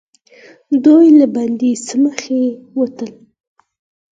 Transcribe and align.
دوئ 0.83 1.07
له 1.19 1.27
بندې 1.35 1.71
سمڅې 1.85 2.41
ووتل. 2.75 3.11